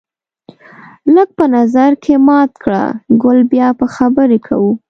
[1.15, 2.83] لږ په نظر کې مات کړه
[3.23, 4.71] ګل بیا به خبرې کوو